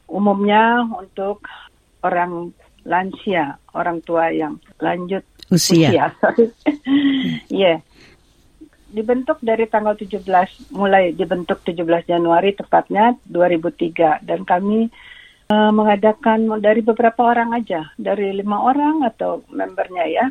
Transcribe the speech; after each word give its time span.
Umumnya 0.08 0.88
untuk 0.96 1.44
orang 2.00 2.56
lansia, 2.88 3.60
orang 3.76 4.00
tua 4.08 4.32
yang 4.32 4.64
lanjut 4.80 5.28
usia. 5.52 5.92
usia. 5.92 6.06
yeah. 7.52 7.78
Dibentuk 8.96 9.44
dari 9.44 9.68
tanggal 9.68 10.00
17, 10.00 10.24
mulai 10.72 11.12
dibentuk 11.12 11.60
17 11.68 12.08
Januari 12.08 12.56
tepatnya 12.56 13.20
2003 13.28 14.24
dan 14.24 14.48
kami 14.48 14.88
uh, 15.52 15.72
mengadakan 15.76 16.64
dari 16.64 16.80
beberapa 16.80 17.28
orang 17.28 17.52
aja, 17.60 17.92
dari 18.00 18.32
lima 18.32 18.64
orang 18.64 19.04
atau 19.04 19.44
membernya 19.52 20.06
ya. 20.08 20.26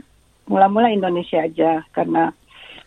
Mula-mula 0.48 0.88
Indonesia 0.88 1.44
aja 1.44 1.84
karena 1.92 2.32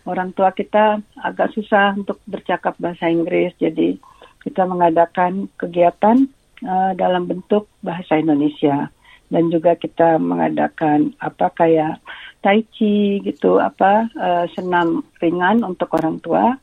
orang 0.10 0.34
tua 0.34 0.50
kita 0.50 0.98
agak 1.22 1.54
susah 1.54 1.94
untuk 1.94 2.18
bercakap 2.26 2.74
bahasa 2.82 3.06
Inggris, 3.14 3.54
jadi 3.62 4.02
kita 4.42 4.66
mengadakan 4.66 5.46
kegiatan 5.62 6.26
uh, 6.66 6.98
dalam 6.98 7.30
bentuk 7.30 7.70
bahasa 7.86 8.18
Indonesia 8.18 8.90
dan 9.28 9.52
juga 9.52 9.76
kita 9.76 10.20
mengadakan 10.20 11.12
apa 11.20 11.52
kayak 11.52 12.00
tai 12.40 12.64
chi 12.72 13.20
gitu 13.26 13.60
apa 13.60 14.08
uh, 14.16 14.46
senam 14.56 15.04
ringan 15.20 15.68
untuk 15.68 15.92
orang 16.00 16.22
tua 16.24 16.56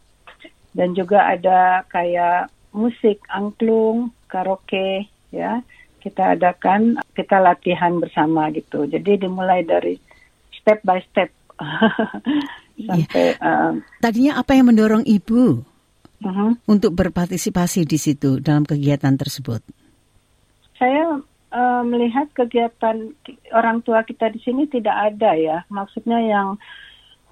dan 0.73 0.97
juga 0.97 1.29
ada 1.29 1.85
kayak 1.93 2.49
musik 2.73 3.21
angklung 3.29 4.11
karaoke 4.27 5.07
ya 5.29 5.61
kita 6.01 6.37
adakan 6.37 7.01
kita 7.13 7.41
latihan 7.41 8.01
bersama 8.01 8.49
gitu 8.53 8.89
jadi 8.89 9.29
dimulai 9.29 9.65
dari 9.65 10.01
step 10.57 10.81
by 10.83 11.01
step 11.05 11.31
sampai 12.89 13.27
uh, 13.39 13.77
tadinya 14.01 14.41
apa 14.41 14.57
yang 14.57 14.73
mendorong 14.73 15.05
ibu 15.05 15.63
uh-huh. 16.25 16.51
untuk 16.67 16.97
berpartisipasi 16.97 17.85
di 17.85 17.99
situ 18.01 18.41
dalam 18.41 18.65
kegiatan 18.65 19.15
tersebut? 19.15 19.61
Saya 20.75 21.21
uh, 21.55 21.87
melihat 21.87 22.27
kegiatan 22.35 23.15
orang 23.55 23.81
tua 23.87 24.03
kita 24.03 24.29
di 24.35 24.43
sini 24.43 24.67
tidak 24.67 25.15
ada 25.15 25.39
ya, 25.39 25.63
maksudnya 25.71 26.19
yang 26.19 26.59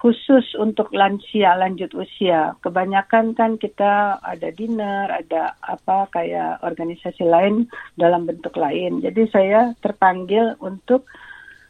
khusus 0.02 0.58
untuk 0.58 0.90
lansia 0.90 1.54
lanjut 1.54 1.94
usia. 1.94 2.58
Kebanyakan 2.58 3.38
kan 3.38 3.54
kita 3.54 4.18
ada 4.18 4.48
dinner, 4.50 5.06
ada 5.06 5.54
apa 5.62 6.10
kayak 6.10 6.58
organisasi 6.66 7.22
lain 7.22 7.70
dalam 7.94 8.26
bentuk 8.26 8.58
lain. 8.58 8.98
Jadi 8.98 9.30
saya 9.30 9.70
terpanggil 9.78 10.58
untuk 10.58 11.06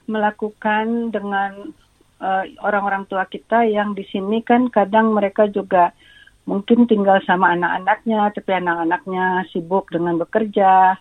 melakukan 0.09 1.13
dengan 1.13 1.77
orang 2.25 2.49
eh, 2.49 2.57
orang-orang 2.65 3.05
tua 3.05 3.29
kita 3.29 3.69
yang 3.69 3.93
di 3.93 4.09
sini 4.09 4.41
kan 4.41 4.73
kadang 4.73 5.13
mereka 5.13 5.45
juga 5.53 5.93
mungkin 6.49 6.89
tinggal 6.89 7.21
sama 7.29 7.53
anak-anaknya, 7.53 8.33
tapi 8.33 8.51
anak-anaknya 8.57 9.45
sibuk 9.53 9.93
dengan 9.93 10.17
bekerja. 10.17 10.97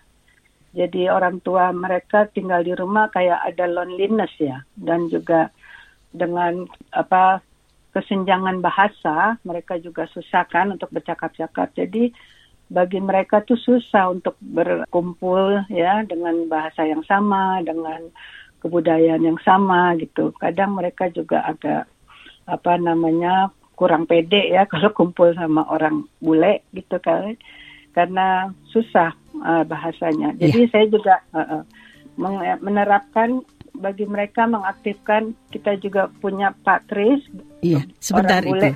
Jadi 0.72 1.12
orang 1.12 1.44
tua 1.44 1.76
mereka 1.76 2.32
tinggal 2.32 2.64
di 2.64 2.72
rumah 2.72 3.12
kayak 3.12 3.44
ada 3.44 3.68
loneliness 3.68 4.32
ya, 4.40 4.64
dan 4.80 5.12
juga 5.12 5.52
dengan 6.16 6.64
apa 6.96 7.44
kesenjangan 7.92 8.64
bahasa 8.64 9.36
mereka 9.44 9.76
juga 9.84 10.08
susah 10.08 10.48
kan 10.48 10.72
untuk 10.72 10.88
bercakap-cakap. 10.96 11.76
Jadi 11.76 12.16
bagi 12.72 13.04
mereka 13.04 13.44
tuh 13.44 13.60
susah 13.60 14.16
untuk 14.16 14.40
berkumpul 14.40 15.68
ya 15.68 16.08
dengan 16.08 16.48
bahasa 16.48 16.88
yang 16.88 17.04
sama, 17.04 17.60
dengan 17.60 18.08
kebudayaan 18.64 19.28
yang 19.28 19.40
sama 19.44 19.92
gitu. 20.00 20.32
Kadang 20.40 20.80
mereka 20.80 21.12
juga 21.12 21.44
agak 21.44 21.92
apa 22.48 22.74
namanya 22.80 23.52
kurang 23.76 24.06
pede 24.06 24.54
ya 24.54 24.68
kalau 24.72 24.94
kumpul 24.94 25.34
sama 25.34 25.66
orang 25.66 26.06
bule 26.22 26.62
gitu 26.72 27.02
kan 27.02 27.34
karena 27.92 28.54
susah 28.72 29.18
uh, 29.42 29.64
bahasanya. 29.66 30.38
Jadi 30.38 30.66
yeah. 30.66 30.72
saya 30.72 30.86
juga 30.88 31.16
uh, 31.34 31.62
uh, 31.62 31.64
menerapkan 32.62 33.42
bagi 33.72 34.04
mereka 34.04 34.46
mengaktifkan 34.46 35.32
kita 35.50 35.80
juga 35.80 36.12
punya 36.20 36.52
Pak 36.62 36.92
Tris. 36.92 37.24
Iya, 37.64 37.88
sebentar 38.04 38.44
itu. 38.44 38.76